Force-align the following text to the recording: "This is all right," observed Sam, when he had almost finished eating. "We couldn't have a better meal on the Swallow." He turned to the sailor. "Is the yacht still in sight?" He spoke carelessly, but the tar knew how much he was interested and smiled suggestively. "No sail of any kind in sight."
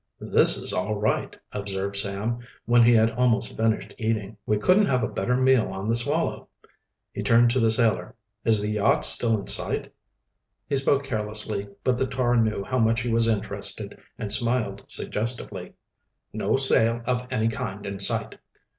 "This 0.33 0.57
is 0.57 0.73
all 0.73 0.95
right," 0.95 1.35
observed 1.51 1.95
Sam, 1.95 2.39
when 2.65 2.81
he 2.81 2.93
had 2.95 3.11
almost 3.11 3.55
finished 3.55 3.93
eating. 3.99 4.35
"We 4.47 4.57
couldn't 4.57 4.87
have 4.87 5.03
a 5.03 5.07
better 5.07 5.37
meal 5.37 5.67
on 5.71 5.87
the 5.87 5.95
Swallow." 5.95 6.49
He 7.13 7.21
turned 7.21 7.51
to 7.51 7.59
the 7.59 7.69
sailor. 7.69 8.15
"Is 8.43 8.61
the 8.61 8.71
yacht 8.71 9.05
still 9.05 9.39
in 9.39 9.45
sight?" 9.45 9.93
He 10.65 10.75
spoke 10.75 11.03
carelessly, 11.03 11.67
but 11.83 11.99
the 11.99 12.07
tar 12.07 12.35
knew 12.35 12.63
how 12.63 12.79
much 12.79 13.01
he 13.01 13.11
was 13.13 13.27
interested 13.27 13.95
and 14.17 14.31
smiled 14.31 14.81
suggestively. 14.87 15.73
"No 16.33 16.55
sail 16.55 17.03
of 17.05 17.27
any 17.29 17.49
kind 17.49 17.85
in 17.85 17.99
sight." 17.99 18.39